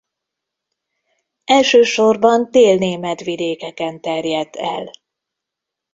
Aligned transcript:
Elsősorban 1.45 2.51
dél-német 2.51 3.19
vidékeken 3.23 4.01
terjedt 4.01 4.55
el. 4.55 4.89